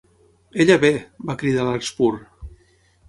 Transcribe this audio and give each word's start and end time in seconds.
"Ella 0.63 0.77
ve!", 0.85 0.91
va 1.29 1.37
cridar 1.43 1.67
Larkspur. 1.69 2.11